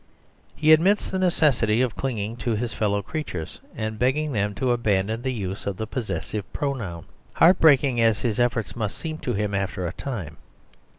[0.01, 3.01] 26 The Superstition of Divorce He admits the necessity of clinging to his fel low
[3.03, 8.01] creatures, and begging them to abandon the use of the possessive pronoun; heart break ing
[8.01, 10.37] as his efforts must seem to him after a time.